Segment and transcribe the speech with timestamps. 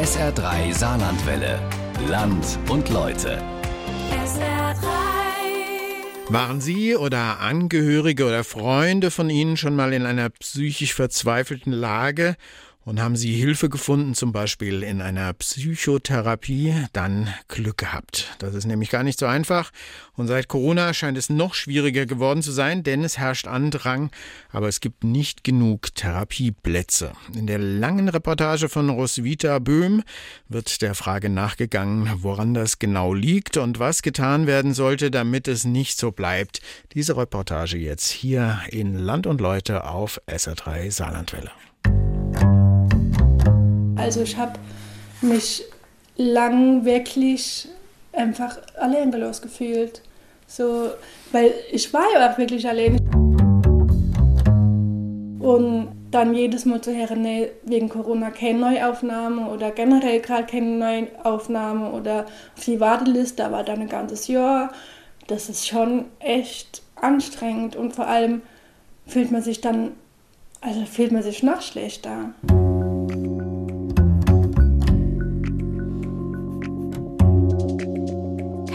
[0.00, 1.60] SR3 Saarlandwelle.
[2.08, 3.36] Land und Leute.
[4.24, 4.86] SR3.
[6.30, 12.36] Waren Sie oder Angehörige oder Freunde von Ihnen schon mal in einer psychisch verzweifelten Lage
[12.90, 18.34] und haben Sie Hilfe gefunden, zum Beispiel in einer Psychotherapie, dann Glück gehabt.
[18.40, 19.70] Das ist nämlich gar nicht so einfach.
[20.16, 24.10] Und seit Corona scheint es noch schwieriger geworden zu sein, denn es herrscht Andrang,
[24.50, 27.12] aber es gibt nicht genug Therapieplätze.
[27.32, 30.02] In der langen Reportage von Roswitha Böhm
[30.48, 35.64] wird der Frage nachgegangen, woran das genau liegt und was getan werden sollte, damit es
[35.64, 36.60] nicht so bleibt.
[36.94, 41.52] Diese Reportage jetzt hier in Land und Leute auf SR3 Saarlandwelle.
[44.00, 44.58] Also ich habe
[45.20, 45.62] mich
[46.16, 47.68] lang wirklich
[48.12, 50.00] einfach allein gelassen gefühlt.
[50.46, 50.88] So,
[51.32, 52.96] weil ich war ja auch wirklich allein.
[55.38, 61.06] Und dann jedes Mal zu hören, nee, wegen Corona keine Neuaufnahme oder generell gerade keine
[61.22, 62.26] Neuaufnahme oder
[62.56, 64.72] auf die Warteliste, aber dann ein ganzes Jahr.
[65.28, 68.42] Das ist schon echt anstrengend und vor allem
[69.06, 69.92] fühlt man sich dann,
[70.62, 72.30] also fühlt man sich noch schlechter.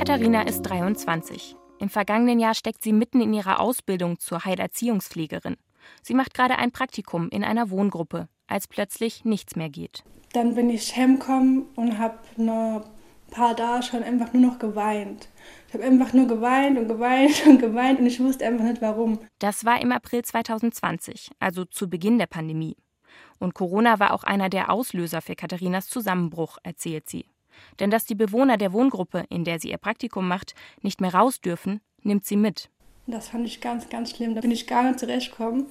[0.05, 1.55] Katharina ist 23.
[1.79, 5.57] Im vergangenen Jahr steckt sie mitten in ihrer Ausbildung zur Heilerziehungspflegerin.
[6.03, 10.03] Sie macht gerade ein Praktikum in einer Wohngruppe, als plötzlich nichts mehr geht.
[10.31, 15.27] Dann bin ich heimgekommen und habe noch ein paar Tage schon einfach nur noch geweint.
[15.69, 19.17] Ich habe einfach nur geweint und geweint und geweint und ich wusste einfach nicht warum.
[19.39, 22.77] Das war im April 2020, also zu Beginn der Pandemie.
[23.39, 27.25] Und Corona war auch einer der Auslöser für Katharinas Zusammenbruch, erzählt sie.
[27.79, 31.41] Denn dass die Bewohner der Wohngruppe, in der sie ihr Praktikum macht, nicht mehr raus
[31.41, 32.69] dürfen, nimmt sie mit.
[33.07, 34.35] Das fand ich ganz, ganz schlimm.
[34.35, 35.65] Da bin ich gar nicht zurechtgekommen.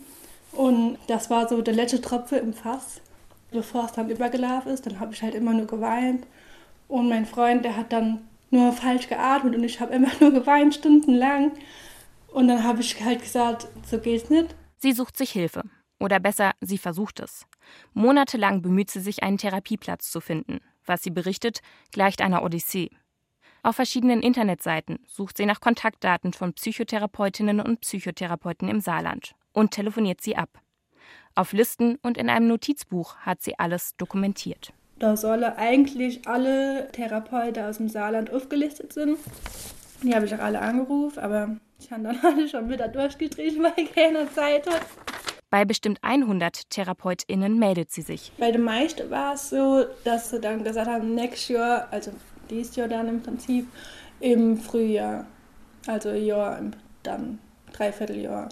[0.52, 3.00] Und das war so der letzte Tropfen im Fass.
[3.50, 6.26] Bevor es dann übergelaufen ist, dann habe ich halt immer nur geweint.
[6.88, 10.74] Und mein Freund, der hat dann nur falsch geatmet und ich habe immer nur geweint,
[10.74, 11.52] stundenlang.
[12.28, 14.54] Und dann habe ich halt gesagt, so geht's nicht.
[14.76, 15.62] Sie sucht sich Hilfe.
[16.00, 17.46] Oder besser, sie versucht es.
[17.94, 20.60] Monatelang bemüht sie sich, einen Therapieplatz zu finden.
[20.86, 21.60] Was sie berichtet,
[21.92, 22.90] gleicht einer Odyssee.
[23.62, 30.20] Auf verschiedenen Internetseiten sucht sie nach Kontaktdaten von Psychotherapeutinnen und Psychotherapeuten im Saarland und telefoniert
[30.20, 30.60] sie ab.
[31.34, 34.72] Auf Listen und in einem Notizbuch hat sie alles dokumentiert.
[34.98, 39.18] Da sollen eigentlich alle Therapeuten aus dem Saarland aufgelistet sind.
[40.02, 43.86] Die habe ich auch alle angerufen, aber ich habe dann alle schon wieder durchgestrichen, weil
[43.86, 44.82] keiner Zeit hat.
[45.54, 48.32] Bei bestimmt 100 TherapeutInnen meldet sie sich.
[48.38, 52.10] Bei den meisten war es so, dass sie dann gesagt haben, next year, also
[52.50, 53.68] dieses Jahr dann im Prinzip,
[54.18, 55.26] im Frühjahr.
[55.86, 56.60] Also ein Jahr,
[57.04, 57.38] dann
[57.72, 58.48] Dreivierteljahr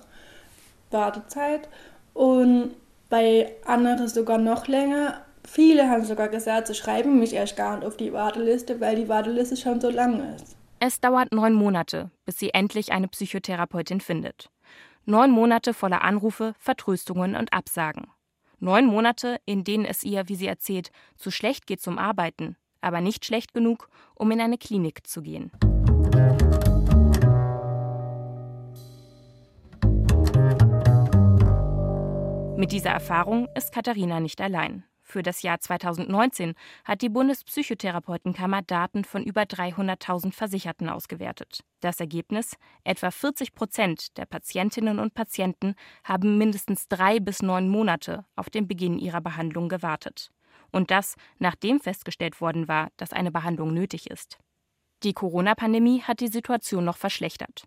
[0.92, 1.68] Wartezeit.
[2.14, 2.76] Und
[3.10, 5.22] bei anderen sogar noch länger.
[5.42, 9.08] Viele haben sogar gesagt, sie schreiben mich erst gar nicht auf die Warteliste, weil die
[9.08, 10.56] Warteliste schon so lang ist.
[10.78, 14.50] Es dauert neun Monate, bis sie endlich eine Psychotherapeutin findet.
[15.04, 18.06] Neun Monate voller Anrufe, Vertröstungen und Absagen.
[18.60, 23.00] Neun Monate, in denen es ihr, wie sie erzählt, zu schlecht geht zum Arbeiten, aber
[23.00, 25.50] nicht schlecht genug, um in eine Klinik zu gehen.
[32.56, 34.84] Mit dieser Erfahrung ist Katharina nicht allein.
[35.12, 36.54] Für das Jahr 2019
[36.86, 41.60] hat die Bundespsychotherapeutenkammer Daten von über 300.000 Versicherten ausgewertet.
[41.80, 42.56] Das Ergebnis?
[42.82, 48.66] Etwa 40 Prozent der Patientinnen und Patienten haben mindestens drei bis neun Monate auf den
[48.66, 50.30] Beginn ihrer Behandlung gewartet.
[50.70, 54.38] Und das, nachdem festgestellt worden war, dass eine Behandlung nötig ist.
[55.02, 57.64] Die Corona-Pandemie hat die Situation noch verschlechtert.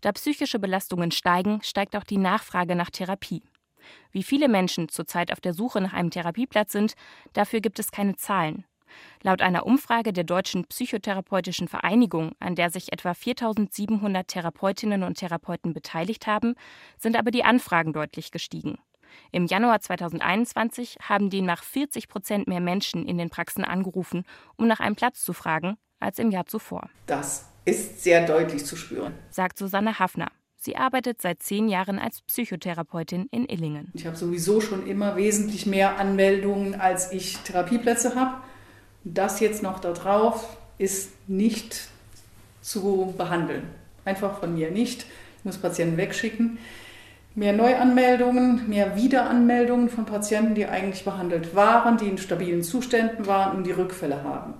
[0.00, 3.44] Da psychische Belastungen steigen, steigt auch die Nachfrage nach Therapie.
[4.12, 6.94] Wie viele Menschen zurzeit auf der Suche nach einem Therapieplatz sind,
[7.32, 8.64] dafür gibt es keine Zahlen.
[9.22, 15.74] Laut einer Umfrage der Deutschen Psychotherapeutischen Vereinigung, an der sich etwa 4700 Therapeutinnen und Therapeuten
[15.74, 16.54] beteiligt haben,
[16.98, 18.78] sind aber die Anfragen deutlich gestiegen.
[19.32, 24.24] Im Januar 2021 haben demnach 40 Prozent mehr Menschen in den Praxen angerufen,
[24.56, 26.88] um nach einem Platz zu fragen, als im Jahr zuvor.
[27.06, 30.30] Das ist sehr deutlich zu spüren, sagt Susanne Hafner.
[30.60, 33.92] Sie arbeitet seit zehn Jahren als Psychotherapeutin in Illingen.
[33.94, 38.42] Ich habe sowieso schon immer wesentlich mehr Anmeldungen, als ich Therapieplätze habe.
[39.04, 41.88] Das jetzt noch da drauf ist nicht
[42.60, 43.62] zu behandeln.
[44.04, 45.06] Einfach von mir nicht.
[45.38, 46.58] Ich muss Patienten wegschicken.
[47.36, 53.56] Mehr Neuanmeldungen, mehr Wiederanmeldungen von Patienten, die eigentlich behandelt waren, die in stabilen Zuständen waren
[53.56, 54.54] und die Rückfälle haben.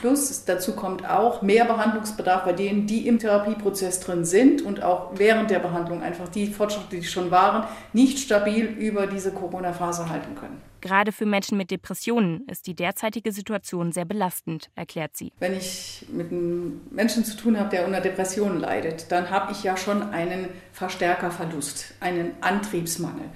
[0.00, 5.10] Plus dazu kommt auch mehr Behandlungsbedarf bei denen, die im Therapieprozess drin sind und auch
[5.14, 10.34] während der Behandlung einfach die Fortschritte, die schon waren, nicht stabil über diese Corona-Phase halten
[10.36, 10.62] können.
[10.80, 15.30] Gerade für Menschen mit Depressionen ist die derzeitige Situation sehr belastend, erklärt sie.
[15.38, 19.62] Wenn ich mit einem Menschen zu tun habe, der unter Depressionen leidet, dann habe ich
[19.62, 23.26] ja schon einen Verstärkerverlust, einen Antriebsmangel,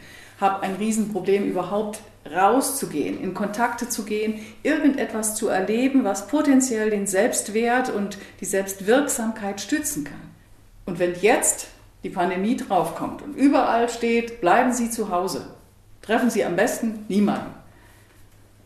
[0.41, 2.01] habe ein Riesenproblem überhaupt
[2.31, 9.61] rauszugehen, in Kontakte zu gehen, irgendetwas zu erleben, was potenziell den Selbstwert und die Selbstwirksamkeit
[9.61, 10.31] stützen kann.
[10.87, 11.69] Und wenn jetzt
[12.03, 15.55] die Pandemie draufkommt und überall steht, bleiben Sie zu Hause,
[16.03, 17.55] treffen Sie am besten niemanden,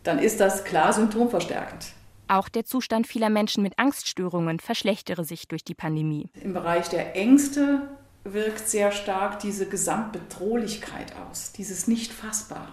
[0.02, 1.92] dann ist das klar symptomverstärkend.
[2.28, 6.30] Auch der Zustand vieler Menschen mit Angststörungen verschlechtere sich durch die Pandemie.
[6.42, 7.88] Im Bereich der Ängste
[8.32, 12.72] wirkt sehr stark diese Gesamtbedrohlichkeit aus, dieses Nicht-Fassbare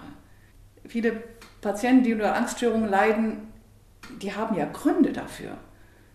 [0.87, 1.23] viele
[1.61, 3.51] Patienten, die unter Angststörungen leiden,
[4.21, 5.57] die haben ja Gründe dafür.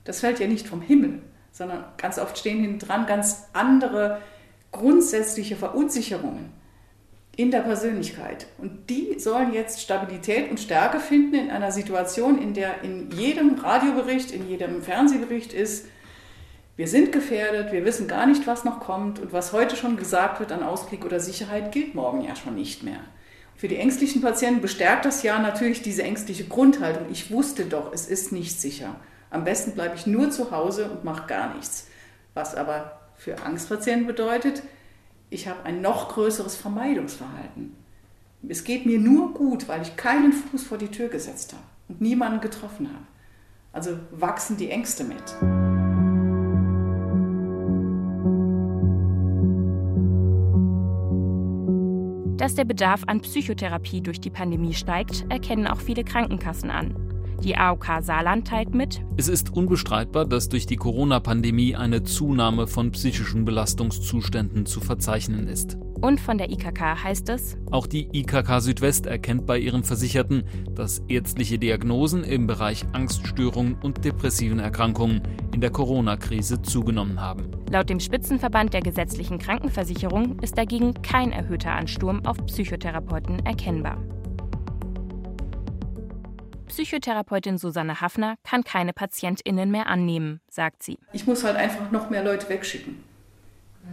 [0.05, 1.21] Das fällt ja nicht vom Himmel,
[1.53, 4.21] sondern ganz oft stehen hinten ganz andere
[4.73, 6.53] grundsätzliche Verunsicherungen
[7.37, 8.47] in der Persönlichkeit.
[8.59, 13.55] Und die sollen jetzt Stabilität und Stärke finden in einer Situation, in der in jedem
[13.57, 15.87] Radiobericht, in jedem Fernsehbericht ist,
[16.77, 20.41] wir sind gefährdet, wir wissen gar nicht, was noch kommt und was heute schon gesagt
[20.41, 23.01] wird an Ausblick oder Sicherheit, gilt morgen ja schon nicht mehr.
[23.57, 27.09] Für die ängstlichen Patienten bestärkt das ja natürlich diese ängstliche Grundhaltung.
[27.11, 28.97] Ich wusste doch, es ist nicht sicher.
[29.29, 31.87] Am besten bleibe ich nur zu Hause und mache gar nichts.
[32.33, 34.63] Was aber für Angstpatienten bedeutet,
[35.29, 37.77] ich habe ein noch größeres Vermeidungsverhalten.
[38.49, 42.01] Es geht mir nur gut, weil ich keinen Fuß vor die Tür gesetzt habe und
[42.01, 43.07] niemanden getroffen habe.
[43.73, 45.23] Also wachsen die Ängste mit.
[52.41, 56.95] Dass der Bedarf an Psychotherapie durch die Pandemie steigt, erkennen auch viele Krankenkassen an.
[57.45, 59.03] Die AOK Saarland teilt mit.
[59.19, 65.77] Es ist unbestreitbar, dass durch die Corona-Pandemie eine Zunahme von psychischen Belastungszuständen zu verzeichnen ist.
[66.01, 70.45] Und von der IKK heißt es, auch die IKK Südwest erkennt bei ihren Versicherten,
[70.75, 77.51] dass ärztliche Diagnosen im Bereich Angststörungen und depressiven Erkrankungen in der Corona-Krise zugenommen haben.
[77.71, 83.99] Laut dem Spitzenverband der gesetzlichen Krankenversicherung ist dagegen kein erhöhter Ansturm auf Psychotherapeuten erkennbar.
[86.67, 90.99] Psychotherapeutin Susanne Hafner kann keine PatientInnen mehr annehmen, sagt sie.
[91.13, 93.10] Ich muss halt einfach noch mehr Leute wegschicken.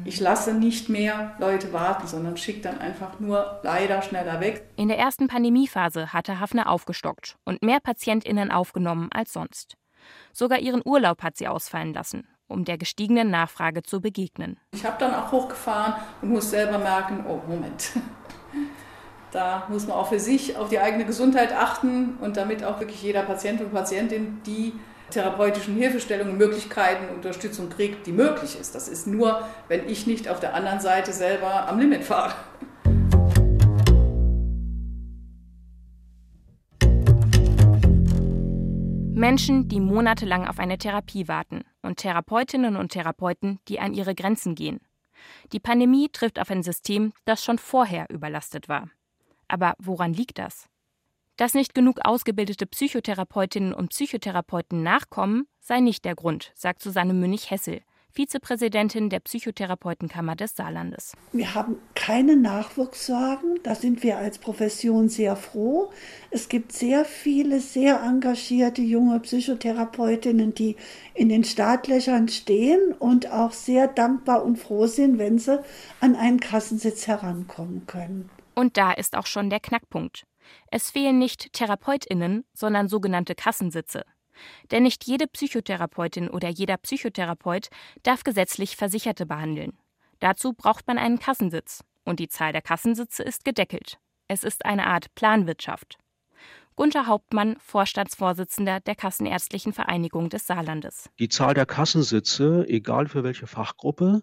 [0.05, 4.69] Ich lasse nicht mehr Leute warten, sondern schicke dann einfach nur leider schneller weg.
[4.75, 9.75] In der ersten Pandemiephase hatte Hafner aufgestockt und mehr PatientInnen aufgenommen als sonst.
[10.31, 14.59] Sogar ihren Urlaub hat sie ausfallen lassen, um der gestiegenen Nachfrage zu begegnen.
[14.71, 17.91] Ich habe dann auch hochgefahren und muss selber merken, oh Moment,
[19.31, 23.01] da muss man auch für sich auf die eigene Gesundheit achten und damit auch wirklich
[23.01, 24.73] jeder Patient und Patientin die
[25.09, 28.75] therapeutischen Hilfestellungen, Möglichkeiten, Unterstützung kriegt, die möglich ist.
[28.75, 32.33] Das ist nur, wenn ich nicht auf der anderen Seite selber am Limit fahre.
[39.17, 44.53] Menschen, die monatelang auf eine Therapie warten und Therapeutinnen und Therapeuten, die an ihre Grenzen
[44.53, 44.79] gehen.
[45.51, 48.89] Die Pandemie trifft auf ein System, das schon vorher überlastet war.
[49.47, 50.69] Aber woran liegt das?
[51.37, 57.81] Dass nicht genug ausgebildete Psychotherapeutinnen und Psychotherapeuten nachkommen, sei nicht der Grund, sagt Susanne Münnig-Hessel,
[58.11, 61.13] Vizepräsidentin der Psychotherapeutenkammer des Saarlandes.
[61.33, 65.91] Wir haben keine Nachwuchssorgen, da sind wir als Profession sehr froh.
[66.31, 70.75] Es gibt sehr viele sehr engagierte junge Psychotherapeutinnen, die
[71.13, 75.63] in den Startlöchern stehen und auch sehr dankbar und froh sind, wenn sie
[75.99, 78.31] an einen Kassensitz herankommen können.
[78.55, 80.25] Und da ist auch schon der Knackpunkt.
[80.71, 84.03] Es fehlen nicht Therapeutinnen, sondern sogenannte Kassensitze.
[84.71, 87.69] Denn nicht jede Psychotherapeutin oder jeder Psychotherapeut
[88.03, 89.77] darf gesetzlich Versicherte behandeln.
[90.19, 91.83] Dazu braucht man einen Kassensitz.
[92.03, 93.99] Und die Zahl der Kassensitze ist gedeckelt.
[94.27, 95.97] Es ist eine Art Planwirtschaft.
[96.75, 101.09] Gunter Hauptmann, Vorstandsvorsitzender der Kassenärztlichen Vereinigung des Saarlandes.
[101.17, 104.21] Die Zahl der Kassensitze, egal für welche Fachgruppe,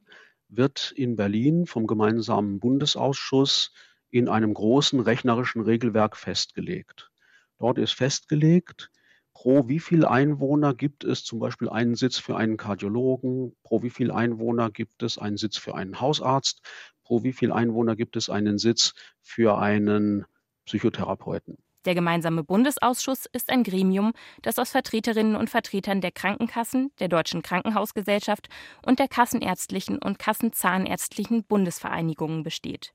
[0.49, 3.73] wird in Berlin vom gemeinsamen Bundesausschuss
[4.14, 7.11] in einem großen rechnerischen Regelwerk festgelegt.
[7.59, 8.92] Dort ist festgelegt,
[9.33, 13.90] pro wie viel Einwohner gibt es zum Beispiel einen Sitz für einen Kardiologen, pro wie
[13.90, 16.61] viel Einwohner gibt es einen Sitz für einen Hausarzt,
[17.02, 20.25] pro wie viel Einwohner gibt es einen Sitz für einen
[20.66, 21.59] Psychotherapeuten.
[21.85, 27.42] Der gemeinsame Bundesausschuss ist ein Gremium, das aus Vertreterinnen und Vertretern der Krankenkassen, der Deutschen
[27.42, 28.49] Krankenhausgesellschaft
[28.87, 32.94] und der Kassenärztlichen und Kassenzahnärztlichen Bundesvereinigungen besteht.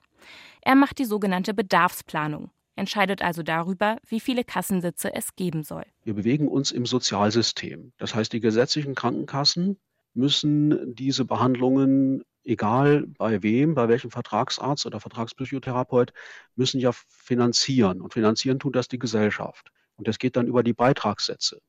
[0.62, 2.52] Er macht die sogenannte Bedarfsplanung.
[2.76, 5.84] entscheidet also darüber, wie viele Kassensitze es geben soll.
[6.06, 7.92] Wir bewegen uns im Sozialsystem.
[7.98, 9.78] Das heißt, die gesetzlichen Krankenkassen
[10.14, 16.14] müssen diese Behandlungen, egal bei wem, bei welchem Vertragsarzt oder Vertragspsychotherapeut,
[16.56, 18.02] müssen ja finanzieren.
[18.02, 19.72] Und finanzieren tut das die Gesellschaft.
[19.98, 21.60] Und das geht dann über die Beitragssätze.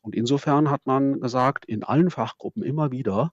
[0.00, 3.32] Und insofern hat man gesagt, in allen Fachgruppen immer wieder,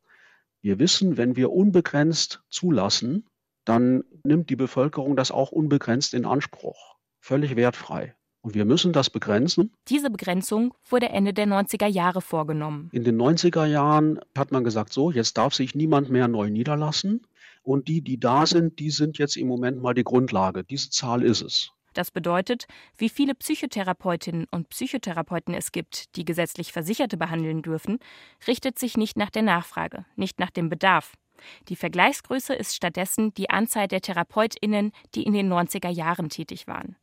[0.61, 3.25] wir wissen, wenn wir unbegrenzt zulassen,
[3.65, 6.95] dann nimmt die Bevölkerung das auch unbegrenzt in Anspruch.
[7.19, 8.15] Völlig wertfrei.
[8.41, 9.71] Und wir müssen das begrenzen.
[9.87, 12.89] Diese Begrenzung wurde Ende der 90er Jahre vorgenommen.
[12.91, 17.27] In den 90er Jahren hat man gesagt, so, jetzt darf sich niemand mehr neu niederlassen.
[17.61, 20.63] Und die, die da sind, die sind jetzt im Moment mal die Grundlage.
[20.63, 21.71] Diese Zahl ist es.
[21.93, 22.65] Das bedeutet,
[22.97, 27.99] wie viele Psychotherapeutinnen und Psychotherapeuten es gibt, die gesetzlich Versicherte behandeln dürfen,
[28.47, 31.13] richtet sich nicht nach der Nachfrage, nicht nach dem Bedarf.
[31.69, 36.95] Die Vergleichsgröße ist stattdessen die Anzahl der Therapeutinnen, die in den 90er Jahren tätig waren.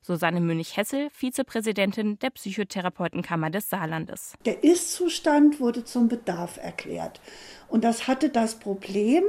[0.00, 4.34] Susanne Münich-Hessel, Vizepräsidentin der Psychotherapeutenkammer des Saarlandes.
[4.46, 7.20] Der Ist-Zustand wurde zum Bedarf erklärt.
[7.68, 9.24] Und das hatte das Problem,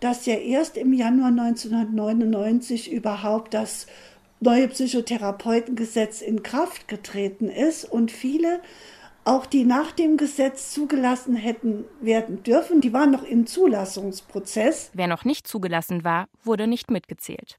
[0.00, 3.86] dass ja erst im Januar 1999 überhaupt das
[4.40, 8.60] neue Psychotherapeutengesetz in Kraft getreten ist und viele
[9.24, 14.90] auch die nach dem Gesetz zugelassen hätten werden dürfen, die waren noch im Zulassungsprozess.
[14.94, 17.58] Wer noch nicht zugelassen war, wurde nicht mitgezählt.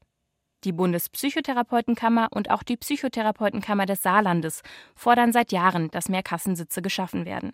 [0.64, 4.62] Die Bundespsychotherapeutenkammer und auch die Psychotherapeutenkammer des Saarlandes
[4.94, 7.52] fordern seit Jahren, dass mehr Kassensitze geschaffen werden.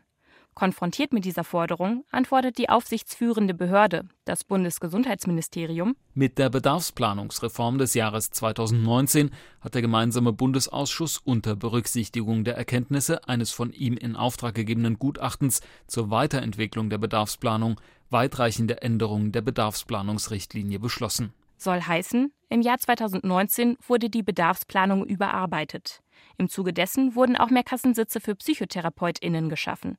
[0.54, 5.97] Konfrontiert mit dieser Forderung antwortet die aufsichtsführende Behörde, das Bundesgesundheitsministerium.
[6.12, 9.30] Mit der Bedarfsplanungsreform des Jahres 2019
[9.61, 15.61] hat der gemeinsame Bundesausschuss unter Berücksichtigung der Erkenntnisse eines von ihm in Auftrag gegebenen Gutachtens
[15.87, 17.80] zur Weiterentwicklung der Bedarfsplanung
[18.11, 21.33] weitreichende Änderungen der Bedarfsplanungsrichtlinie beschlossen.
[21.57, 26.02] Soll heißen, im Jahr 2019 wurde die Bedarfsplanung überarbeitet.
[26.38, 29.99] Im Zuge dessen wurden auch mehr Kassensitze für PsychotherapeutInnen geschaffen.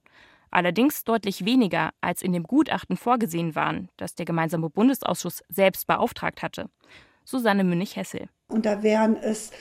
[0.51, 6.43] Allerdings deutlich weniger, als in dem Gutachten vorgesehen waren, das der gemeinsame Bundesausschuss selbst beauftragt
[6.43, 6.69] hatte.
[7.23, 8.27] Susanne Münich-Hessel.
[8.49, 9.51] Und da wären es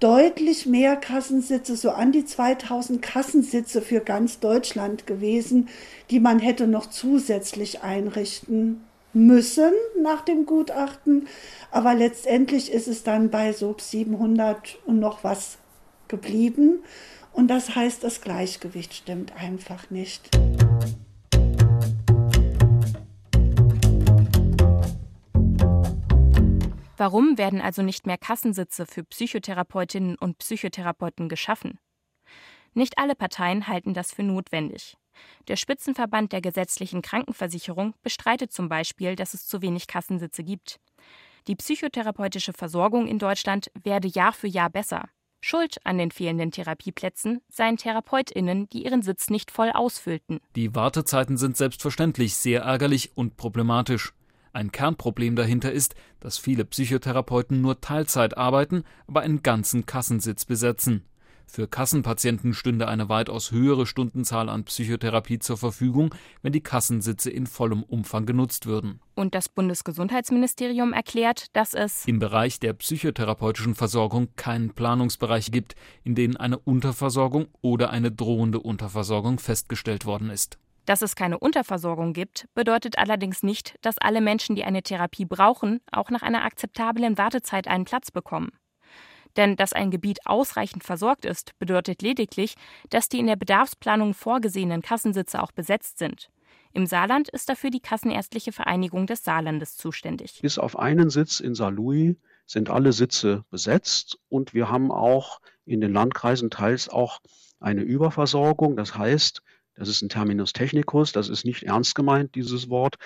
[0.00, 5.68] deutlich mehr Kassensitze, so an die 2000 Kassensitze für ganz Deutschland gewesen,
[6.10, 11.28] die man hätte noch zusätzlich einrichten müssen nach dem Gutachten.
[11.70, 15.58] Aber letztendlich ist es dann bei so 700 und noch was
[16.08, 16.82] geblieben.
[17.32, 20.30] Und das heißt, das Gleichgewicht stimmt einfach nicht.
[26.96, 31.78] Warum werden also nicht mehr Kassensitze für Psychotherapeutinnen und Psychotherapeuten geschaffen?
[32.74, 34.98] Nicht alle Parteien halten das für notwendig.
[35.48, 40.78] Der Spitzenverband der gesetzlichen Krankenversicherung bestreitet zum Beispiel, dass es zu wenig Kassensitze gibt.
[41.46, 45.08] Die psychotherapeutische Versorgung in Deutschland werde Jahr für Jahr besser.
[45.40, 50.40] Schuld an den fehlenden Therapieplätzen seien Therapeutinnen, die ihren Sitz nicht voll ausfüllten.
[50.54, 54.12] Die Wartezeiten sind selbstverständlich sehr ärgerlich und problematisch.
[54.52, 61.04] Ein Kernproblem dahinter ist, dass viele Psychotherapeuten nur Teilzeit arbeiten, aber einen ganzen Kassensitz besetzen.
[61.52, 67.48] Für Kassenpatienten stünde eine weitaus höhere Stundenzahl an Psychotherapie zur Verfügung, wenn die Kassensitze in
[67.48, 69.00] vollem Umfang genutzt würden.
[69.16, 76.14] Und das Bundesgesundheitsministerium erklärt, dass es im Bereich der psychotherapeutischen Versorgung keinen Planungsbereich gibt, in
[76.14, 80.56] denen eine Unterversorgung oder eine drohende Unterversorgung festgestellt worden ist.
[80.86, 85.80] Dass es keine Unterversorgung gibt, bedeutet allerdings nicht, dass alle Menschen, die eine Therapie brauchen,
[85.90, 88.50] auch nach einer akzeptablen Wartezeit einen Platz bekommen.
[89.36, 92.54] Denn dass ein Gebiet ausreichend versorgt ist, bedeutet lediglich,
[92.90, 96.30] dass die in der Bedarfsplanung vorgesehenen Kassensitze auch besetzt sind.
[96.72, 100.38] Im Saarland ist dafür die Kassenärztliche Vereinigung des Saarlandes zuständig.
[100.40, 105.80] Bis auf einen Sitz in Saarlouis sind alle Sitze besetzt und wir haben auch in
[105.80, 107.20] den Landkreisen teils auch
[107.58, 108.76] eine Überversorgung.
[108.76, 109.42] Das heißt,
[109.74, 112.96] das ist ein Terminus technicus, das ist nicht ernst gemeint, dieses Wort.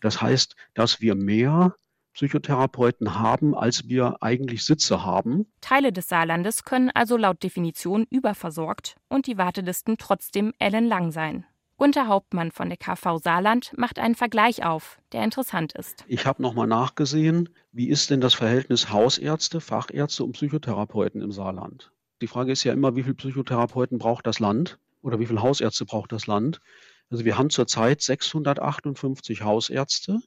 [0.00, 1.74] Das heißt, dass wir mehr
[2.14, 5.46] Psychotherapeuten haben, als wir eigentlich Sitze haben.
[5.60, 11.46] Teile des Saarlandes können also laut Definition überversorgt und die Wartelisten trotzdem ellenlang sein.
[11.80, 16.04] Gunter Hauptmann von der KV Saarland macht einen Vergleich auf, der interessant ist.
[16.08, 21.90] Ich habe nochmal nachgesehen, wie ist denn das Verhältnis Hausärzte, Fachärzte und Psychotherapeuten im Saarland?
[22.20, 25.86] Die Frage ist ja immer, wie viele Psychotherapeuten braucht das Land oder wie viele Hausärzte
[25.86, 26.60] braucht das Land?
[27.08, 30.20] Also wir haben zurzeit 658 Hausärzte,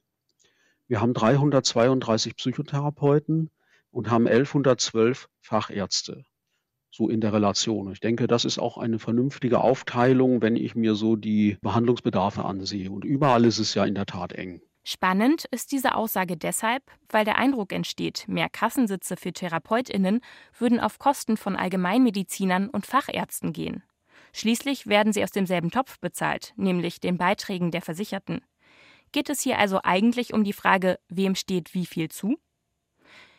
[0.86, 3.50] wir haben 332 Psychotherapeuten
[3.90, 6.24] und haben 1112 Fachärzte.
[6.90, 7.90] So in der Relation.
[7.90, 12.90] Ich denke, das ist auch eine vernünftige Aufteilung, wenn ich mir so die Behandlungsbedarfe ansehe.
[12.90, 14.60] Und überall ist es ja in der Tat eng.
[14.84, 20.20] Spannend ist diese Aussage deshalb, weil der Eindruck entsteht, mehr Kassensitze für Therapeutinnen
[20.58, 23.82] würden auf Kosten von Allgemeinmedizinern und Fachärzten gehen.
[24.34, 28.42] Schließlich werden sie aus demselben Topf bezahlt, nämlich den Beiträgen der Versicherten.
[29.14, 32.36] Geht es hier also eigentlich um die Frage, wem steht wie viel zu?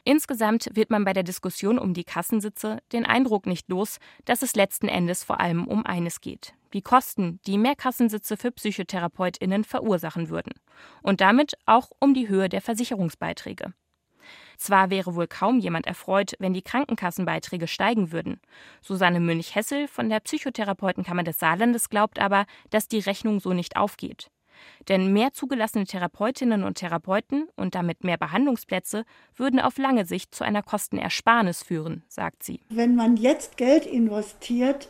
[0.06, 4.56] Insgesamt wird man bei der Diskussion um die Kassensitze den Eindruck nicht los, dass es
[4.56, 6.54] letzten Endes vor allem um eines geht.
[6.72, 10.54] Die Kosten, die mehr Kassensitze für PsychotherapeutInnen verursachen würden.
[11.02, 13.74] Und damit auch um die Höhe der Versicherungsbeiträge.
[14.58, 18.40] Zwar wäre wohl kaum jemand erfreut, wenn die Krankenkassenbeiträge steigen würden.
[18.82, 24.32] Susanne Münch-Hessel von der Psychotherapeutenkammer des Saarlandes glaubt aber, dass die Rechnung so nicht aufgeht.
[24.88, 30.44] Denn mehr zugelassene Therapeutinnen und Therapeuten und damit mehr Behandlungsplätze würden auf lange Sicht zu
[30.44, 32.62] einer Kostenersparnis führen, sagt sie.
[32.70, 34.90] Wenn man jetzt Geld investiert,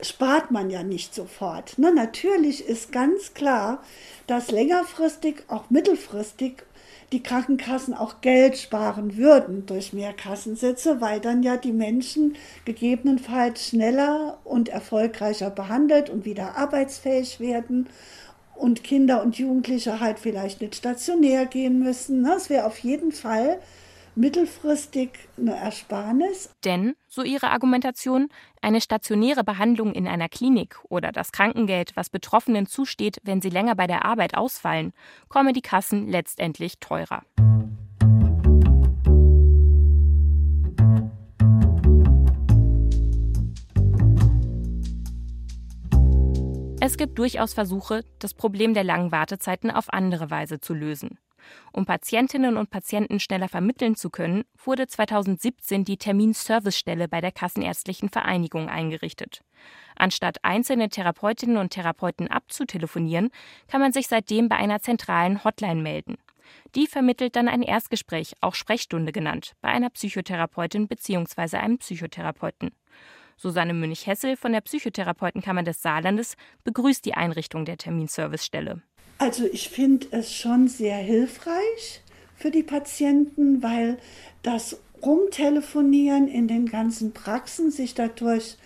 [0.00, 1.78] spart man ja nicht sofort.
[1.78, 3.82] Ne, natürlich ist ganz klar,
[4.26, 6.64] dass längerfristig, auch mittelfristig
[7.12, 13.68] die Krankenkassen auch Geld sparen würden durch mehr Kassensitze, weil dann ja die Menschen gegebenenfalls
[13.68, 17.88] schneller und erfolgreicher behandelt und wieder arbeitsfähig werden
[18.56, 22.24] und Kinder und Jugendliche halt vielleicht nicht stationär gehen müssen.
[22.24, 23.60] Das wäre auf jeden Fall
[24.16, 26.50] mittelfristig eine Ersparnis.
[26.64, 28.28] Denn, so ihre Argumentation,
[28.62, 33.74] eine stationäre Behandlung in einer Klinik oder das Krankengeld, was Betroffenen zusteht, wenn sie länger
[33.74, 34.92] bei der Arbeit ausfallen,
[35.28, 37.22] komme die Kassen letztendlich teurer.
[46.86, 51.18] Es gibt durchaus Versuche, das Problem der langen Wartezeiten auf andere Weise zu lösen.
[51.72, 58.10] Um Patientinnen und Patienten schneller vermitteln zu können, wurde 2017 die Terminservicestelle bei der Kassenärztlichen
[58.10, 59.42] Vereinigung eingerichtet.
[59.96, 63.30] Anstatt einzelne Therapeutinnen und Therapeuten abzutelefonieren,
[63.66, 66.18] kann man sich seitdem bei einer zentralen Hotline melden.
[66.74, 71.56] Die vermittelt dann ein Erstgespräch, auch Sprechstunde genannt, bei einer Psychotherapeutin bzw.
[71.56, 72.72] einem Psychotherapeuten.
[73.36, 78.82] Susanne Münch-Hessel von der Psychotherapeutenkammer des Saarlandes begrüßt die Einrichtung der Terminservicestelle.
[79.18, 82.02] Also ich finde es schon sehr hilfreich
[82.36, 83.98] für die Patienten, weil
[84.42, 88.56] das Rumtelefonieren in den ganzen Praxen sich dadurch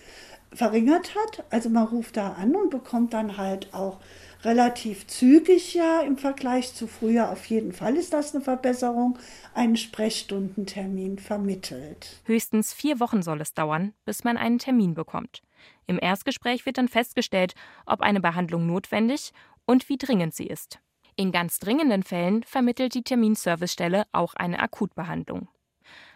[0.53, 1.43] verringert hat.
[1.49, 3.99] Also man ruft da an und bekommt dann halt auch
[4.43, 7.31] relativ zügig ja im Vergleich zu früher.
[7.31, 9.17] Auf jeden Fall ist das eine Verbesserung,
[9.53, 12.21] einen Sprechstundentermin vermittelt.
[12.25, 15.41] Höchstens vier Wochen soll es dauern, bis man einen Termin bekommt.
[15.87, 17.53] Im Erstgespräch wird dann festgestellt,
[17.85, 19.31] ob eine Behandlung notwendig
[19.65, 20.79] und wie dringend sie ist.
[21.15, 25.49] In ganz dringenden Fällen vermittelt die Terminservicestelle auch eine Akutbehandlung.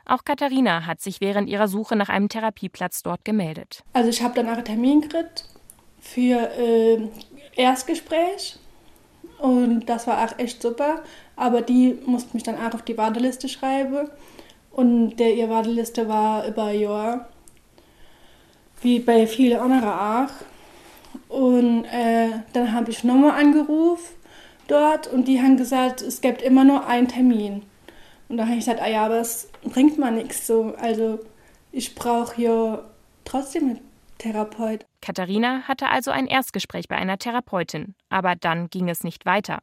[0.06, 3.84] Auch Katharina hat sich während ihrer Suche nach einem Therapieplatz dort gemeldet.
[3.94, 5.46] Also ich habe dann einen Termin gekriegt
[6.00, 7.08] für äh,
[7.56, 8.58] Erstgespräch
[9.40, 11.04] und das war auch echt super.
[11.36, 14.10] Aber die musste mich dann auch auf die Warteliste schreiben
[14.72, 17.30] und der ihr Warteliste war über ein Jahr,
[18.82, 20.32] wie bei vielen anderen auch.
[21.30, 24.16] Und äh, dann habe ich nochmal angerufen
[24.68, 27.64] dort und die haben gesagt, es gibt immer nur einen Termin.
[28.30, 30.74] Und da habe ich gesagt, ah ja, aber es bringt mal nichts so.
[30.80, 31.20] Also
[31.72, 32.86] ich brauche hier
[33.26, 33.80] trotzdem einen
[34.18, 34.86] Therapeut.
[35.02, 39.60] Katharina hatte also ein Erstgespräch bei einer Therapeutin, aber dann ging es nicht weiter.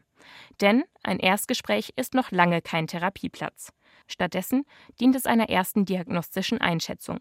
[0.61, 3.73] Denn ein Erstgespräch ist noch lange kein Therapieplatz.
[4.07, 4.65] Stattdessen
[5.01, 7.21] dient es einer ersten diagnostischen Einschätzung.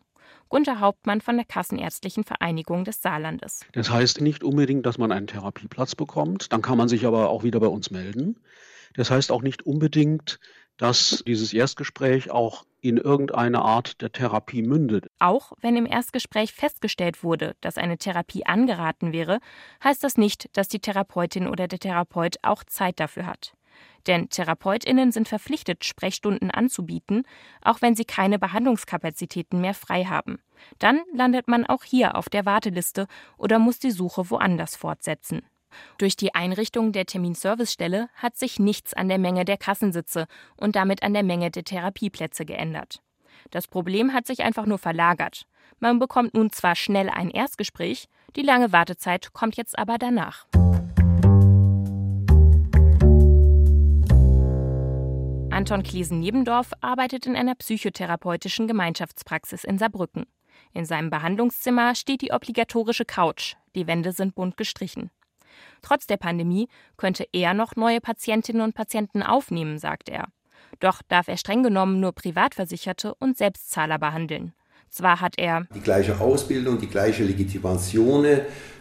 [0.49, 3.61] Gunter Hauptmann von der Kassenärztlichen Vereinigung des Saarlandes.
[3.73, 6.51] Das heißt nicht unbedingt, dass man einen Therapieplatz bekommt.
[6.51, 8.39] Dann kann man sich aber auch wieder bei uns melden.
[8.95, 10.39] Das heißt auch nicht unbedingt,
[10.79, 15.07] dass dieses Erstgespräch auch in irgendeine Art der Therapie mündet.
[15.19, 19.39] Auch wenn im Erstgespräch festgestellt wurde, dass eine Therapie angeraten wäre,
[19.83, 23.53] heißt das nicht, dass die Therapeutin oder der Therapeut auch Zeit dafür hat.
[24.07, 27.23] Denn Therapeutinnen sind verpflichtet, Sprechstunden anzubieten,
[27.61, 30.39] auch wenn sie keine Behandlungskapazitäten mehr frei haben.
[30.79, 35.41] Dann landet man auch hier auf der Warteliste oder muss die Suche woanders fortsetzen.
[35.97, 40.27] Durch die Einrichtung der Terminservicestelle hat sich nichts an der Menge der Kassensitze
[40.58, 43.01] und damit an der Menge der Therapieplätze geändert.
[43.51, 45.45] Das Problem hat sich einfach nur verlagert.
[45.79, 50.45] Man bekommt nun zwar schnell ein Erstgespräch, die lange Wartezeit kommt jetzt aber danach.
[55.51, 60.25] Anton Kliesen-Nebendorf arbeitet in einer psychotherapeutischen Gemeinschaftspraxis in Saarbrücken.
[60.73, 65.10] In seinem Behandlungszimmer steht die obligatorische Couch, die Wände sind bunt gestrichen.
[65.82, 66.67] Trotz der Pandemie
[66.98, 70.28] könnte er noch neue Patientinnen und Patienten aufnehmen, sagt er.
[70.80, 74.54] Doch darf er streng genommen nur Privatversicherte und Selbstzahler behandeln.
[74.89, 78.26] Zwar hat er die gleiche Ausbildung, die gleiche Legitimation,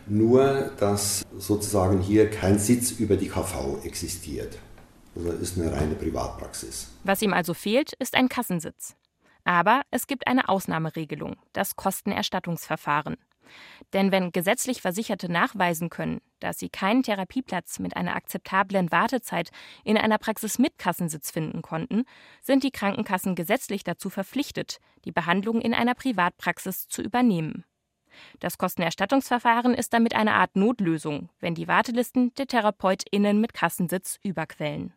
[0.06, 4.58] nur dass sozusagen hier kein Sitz über die KV existiert.
[5.14, 6.92] Also ist eine reine Privatpraxis.
[7.04, 8.96] Was ihm also fehlt, ist ein Kassensitz.
[9.44, 13.16] Aber es gibt eine Ausnahmeregelung, das Kostenerstattungsverfahren.
[13.92, 19.50] Denn wenn gesetzlich Versicherte nachweisen können, dass sie keinen Therapieplatz mit einer akzeptablen Wartezeit
[19.84, 22.04] in einer Praxis mit Kassensitz finden konnten,
[22.42, 27.64] sind die Krankenkassen gesetzlich dazu verpflichtet, die Behandlung in einer Privatpraxis zu übernehmen.
[28.40, 34.92] Das Kostenerstattungsverfahren ist damit eine Art Notlösung, wenn die Wartelisten der TherapeutInnen mit Kassensitz überquellen.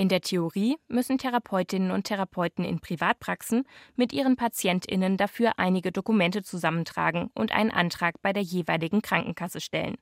[0.00, 3.64] In der Theorie müssen Therapeutinnen und Therapeuten in Privatpraxen
[3.96, 9.96] mit ihren Patientinnen dafür einige Dokumente zusammentragen und einen Antrag bei der jeweiligen Krankenkasse stellen.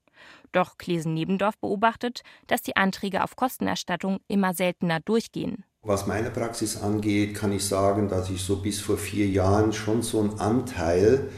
[0.52, 5.64] Doch Klesen-Nebendorf beobachtet, dass die Anträge auf Kostenerstattung immer seltener durchgehen.
[5.80, 10.02] Was meine Praxis angeht, kann ich sagen, dass ich so bis vor vier Jahren schon
[10.02, 11.30] so einen Anteil,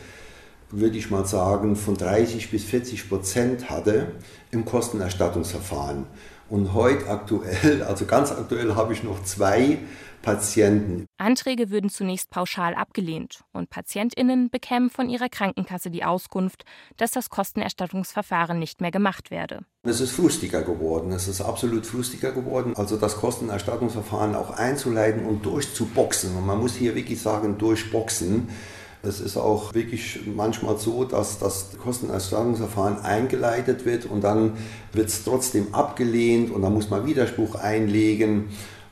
[0.70, 4.16] würde ich mal sagen, von 30 bis 40 Prozent hatte
[4.50, 6.06] im Kostenerstattungsverfahren.
[6.48, 9.78] Und heute aktuell, also ganz aktuell, habe ich noch zwei
[10.22, 11.06] Patienten.
[11.16, 16.64] Anträge würden zunächst pauschal abgelehnt und PatientInnen bekämen von ihrer Krankenkasse die Auskunft,
[16.96, 19.60] dass das Kostenerstattungsverfahren nicht mehr gemacht werde.
[19.84, 25.46] Es ist frustiger geworden, es ist absolut frustiger geworden, also das Kostenerstattungsverfahren auch einzuleiten und
[25.46, 26.36] durchzuboxen.
[26.36, 28.48] Und man muss hier wirklich sagen, durchboxen
[29.02, 34.52] es ist auch wirklich manchmal so, dass das Kostenerstattungsverfahren eingeleitet wird und dann
[34.92, 38.48] wird es trotzdem abgelehnt und dann muss man Widerspruch einlegen.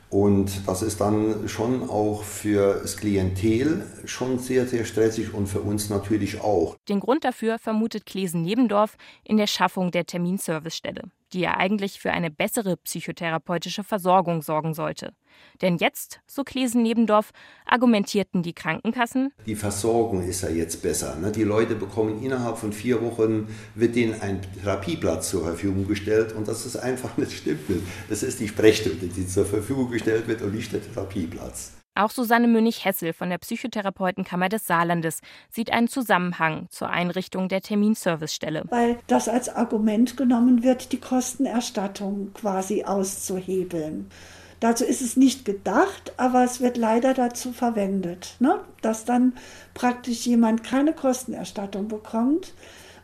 [0.09, 5.59] Und das ist dann schon auch für das Klientel schon sehr, sehr stressig und für
[5.59, 6.77] uns natürlich auch.
[6.87, 12.31] Den Grund dafür vermutet Klesen-Nebendorf in der Schaffung der Terminservicestelle die ja eigentlich für eine
[12.31, 15.13] bessere psychotherapeutische Versorgung sorgen sollte.
[15.61, 17.31] Denn jetzt, so Klesen Nebendorf,
[17.65, 19.33] argumentierten die Krankenkassen.
[19.45, 21.15] Die Versorgung ist ja jetzt besser.
[21.15, 21.31] Ne?
[21.31, 26.47] Die Leute bekommen innerhalb von vier Wochen, wird denen ein Therapieplatz zur Verfügung gestellt und
[26.47, 27.61] das ist einfach nicht stimmt.
[28.09, 31.73] Es ist die Sprechstunde, die zur Verfügung gestellt wird und nicht der Therapieplatz.
[31.97, 35.19] Auch Susanne Münich-Hessel von der Psychotherapeutenkammer des Saarlandes
[35.49, 38.65] sieht einen Zusammenhang zur Einrichtung der Terminservicestelle.
[38.69, 44.11] Weil das als Argument genommen wird, die Kostenerstattung quasi auszuhebeln.
[44.59, 48.59] Dazu ist es nicht gedacht, aber es wird leider dazu verwendet, ne?
[48.81, 49.33] dass dann
[49.75, 52.53] praktisch jemand keine Kostenerstattung bekommt,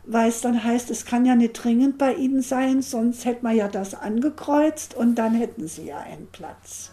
[0.04, 3.56] weil es dann heißt, es kann ja nicht dringend bei Ihnen sein, sonst hätte man
[3.56, 6.92] ja das angekreuzt und dann hätten Sie ja einen Platz.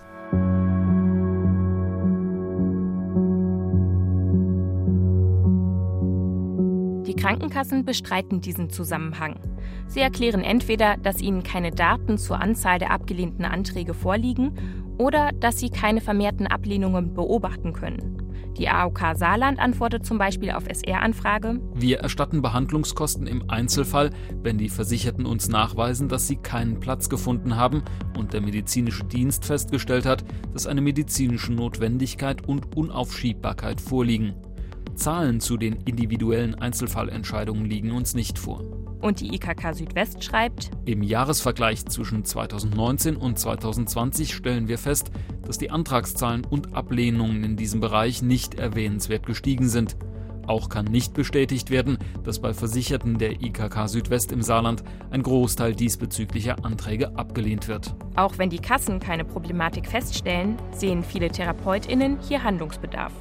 [7.21, 9.35] Krankenkassen bestreiten diesen Zusammenhang.
[9.91, 14.53] Sie erklären entweder, dass ihnen keine Daten zur Anzahl der abgelehnten Anträge vorliegen
[14.97, 18.17] oder dass sie keine vermehrten Ablehnungen beobachten können.
[18.57, 21.59] Die AOK Saarland antwortet zum Beispiel auf SR-Anfrage.
[21.75, 27.57] Wir erstatten Behandlungskosten im Einzelfall, wenn die Versicherten uns nachweisen, dass sie keinen Platz gefunden
[27.57, 27.83] haben
[28.17, 30.23] und der medizinische Dienst festgestellt hat,
[30.53, 34.35] dass eine medizinische Notwendigkeit und Unaufschiebbarkeit vorliegen.
[34.95, 38.80] Zahlen zu den individuellen Einzelfallentscheidungen liegen uns nicht vor.
[39.01, 45.11] Und die IKK Südwest schreibt, im Jahresvergleich zwischen 2019 und 2020 stellen wir fest,
[45.45, 49.97] dass die Antragszahlen und Ablehnungen in diesem Bereich nicht erwähnenswert gestiegen sind.
[50.47, 55.75] Auch kann nicht bestätigt werden, dass bei Versicherten der IKK Südwest im Saarland ein Großteil
[55.75, 57.95] diesbezüglicher Anträge abgelehnt wird.
[58.15, 63.13] Auch wenn die Kassen keine Problematik feststellen, sehen viele Therapeutinnen hier Handlungsbedarf.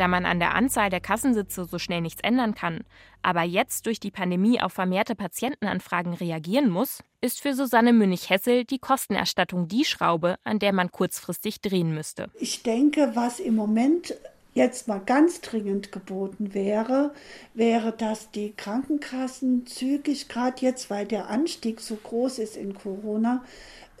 [0.00, 2.84] Da man an der Anzahl der Kassensitze so schnell nichts ändern kann,
[3.20, 8.78] aber jetzt durch die Pandemie auf vermehrte Patientenanfragen reagieren muss, ist für Susanne Münich-Hessel die
[8.78, 12.30] Kostenerstattung die Schraube, an der man kurzfristig drehen müsste.
[12.40, 14.14] Ich denke, was im Moment
[14.54, 17.12] jetzt mal ganz dringend geboten wäre,
[17.54, 23.44] wäre, dass die Krankenkassen zügig, gerade jetzt, weil der Anstieg so groß ist in Corona,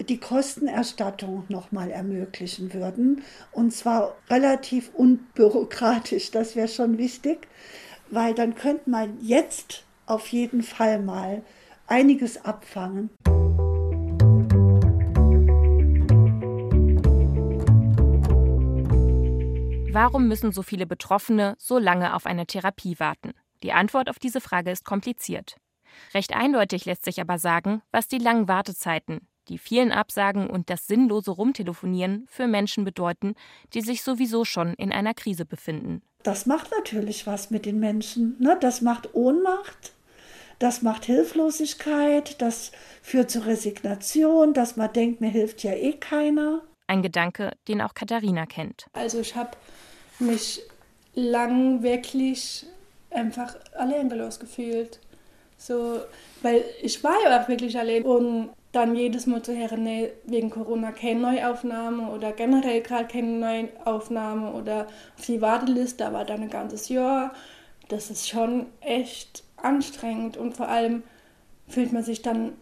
[0.08, 3.22] die Kostenerstattung nochmal ermöglichen würden.
[3.52, 7.46] Und zwar relativ unbürokratisch, das wäre schon wichtig,
[8.10, 11.42] weil dann könnte man jetzt auf jeden Fall mal
[11.86, 13.10] einiges abfangen.
[20.02, 23.34] Warum müssen so viele Betroffene so lange auf eine Therapie warten?
[23.62, 25.56] Die Antwort auf diese Frage ist kompliziert.
[26.14, 30.86] Recht eindeutig lässt sich aber sagen, was die langen Wartezeiten, die vielen Absagen und das
[30.86, 33.34] sinnlose Rumtelefonieren für Menschen bedeuten,
[33.74, 36.00] die sich sowieso schon in einer Krise befinden.
[36.22, 38.36] Das macht natürlich was mit den Menschen.
[38.38, 38.56] Ne?
[38.58, 39.92] Das macht Ohnmacht,
[40.58, 46.62] das macht Hilflosigkeit, das führt zu Resignation, dass man denkt, mir hilft ja eh keiner.
[46.86, 48.86] Ein Gedanke, den auch Katharina kennt.
[48.94, 49.50] Also ich habe
[50.20, 50.62] mich
[51.14, 52.66] lang wirklich
[53.10, 55.00] einfach allein gefühlt.
[55.56, 56.00] So,
[56.42, 60.50] weil ich war ja auch wirklich allein und dann jedes Mal zu hören, nee, wegen
[60.50, 64.86] Corona keine Neuaufnahme oder generell gerade keine Neuaufnahme oder
[65.18, 67.34] auf die Warteliste, aber dann ein ganzes Jahr,
[67.88, 71.02] das ist schon echt anstrengend und vor allem
[71.66, 72.52] fühlt man sich dann,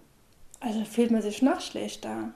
[0.60, 2.32] also fühlt man sich noch schlechter.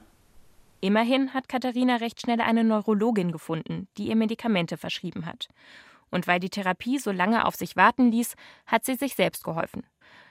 [0.84, 5.48] Immerhin hat Katharina recht schnell eine Neurologin gefunden, die ihr Medikamente verschrieben hat.
[6.10, 8.34] Und weil die Therapie so lange auf sich warten ließ,
[8.66, 9.84] hat sie sich selbst geholfen.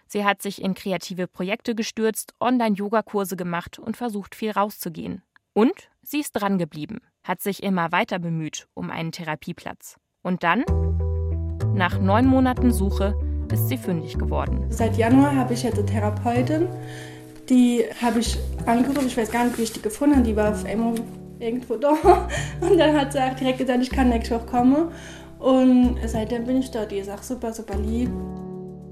[0.08, 5.24] Sie hat sich in kreative Projekte gestürzt, Online-Yoga-Kurse gemacht und versucht, viel rauszugehen.
[5.54, 9.96] Und sie ist dran geblieben, hat sich immer weiter bemüht um einen Therapieplatz.
[10.22, 10.66] Und dann,
[11.74, 13.18] nach neun Monaten Suche,
[13.54, 14.66] ist sie fündig geworden.
[14.70, 16.68] Seit Januar habe ich jetzt eine Therapeutin,
[17.50, 20.52] die habe ich angerufen, ich weiß gar nicht, wie ich die gefunden habe, die war
[20.52, 20.96] auf einmal
[21.40, 21.94] irgendwo da.
[22.62, 24.92] Und dann hat sie auch direkt gesagt, ich kann nächste Woche kommen.
[25.40, 28.12] Und seitdem bin ich da, die ist auch super, super lieb.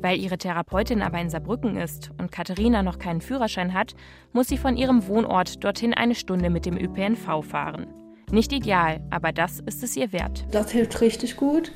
[0.02, 3.96] Weil ihre Therapeutin aber in Saarbrücken ist und Katharina noch keinen Führerschein hat,
[4.32, 7.88] muss sie von ihrem Wohnort dorthin eine Stunde mit dem ÖPNV fahren.
[8.32, 10.46] Nicht ideal, aber das ist es ihr wert.
[10.52, 11.72] Das hilft richtig gut.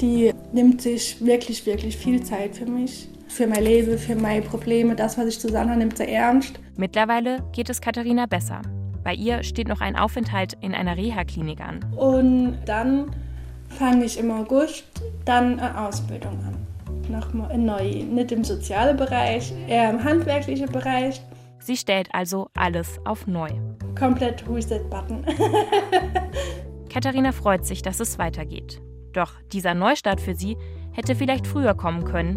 [0.00, 4.94] Die nimmt sich wirklich, wirklich viel Zeit für mich, für mein Leben, für meine Probleme.
[4.94, 6.60] Das, was ich zu sagen habe, nimmt sie ernst.
[6.76, 8.62] Mittlerweile geht es Katharina besser.
[9.02, 11.84] Bei ihr steht noch ein Aufenthalt in einer Reha-Klinik an.
[11.96, 13.10] Und dann
[13.68, 14.84] fange ich im August
[15.24, 16.62] dann eine Ausbildung an
[17.08, 21.20] nochmal neu, nicht im sozialen Bereich, eher im handwerklichen Bereich.
[21.60, 23.50] Sie stellt also alles auf neu.
[23.96, 25.24] Komplett Reset-Button.
[26.92, 28.82] Katharina freut sich, dass es weitergeht.
[29.12, 30.56] Doch dieser Neustart für sie
[30.92, 32.36] hätte vielleicht früher kommen können,